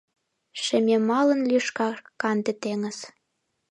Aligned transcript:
Шемемалын 0.63 1.41
лӱшка 1.49 1.89
канде 2.21 2.53
теҥыз. 2.61 2.97